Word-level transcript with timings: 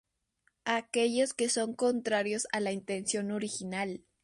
Aquellos 0.65 1.35
que 1.35 1.47
son 1.47 1.75
contrarios 1.75 2.47
a 2.51 2.59
la 2.59 2.71
intención 2.71 3.29
original. 3.29 4.01